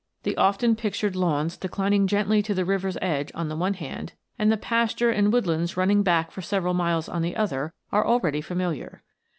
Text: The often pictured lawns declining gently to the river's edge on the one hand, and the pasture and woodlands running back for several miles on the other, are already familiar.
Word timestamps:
The 0.23 0.35
often 0.35 0.75
pictured 0.75 1.15
lawns 1.15 1.57
declining 1.57 2.07
gently 2.07 2.41
to 2.41 2.55
the 2.55 2.65
river's 2.65 2.97
edge 3.03 3.31
on 3.35 3.49
the 3.49 3.55
one 3.55 3.75
hand, 3.75 4.13
and 4.39 4.51
the 4.51 4.57
pasture 4.57 5.11
and 5.11 5.31
woodlands 5.31 5.77
running 5.77 6.01
back 6.01 6.31
for 6.31 6.41
several 6.41 6.73
miles 6.73 7.07
on 7.07 7.21
the 7.21 7.35
other, 7.35 7.75
are 7.91 8.03
already 8.07 8.41
familiar. 8.41 9.03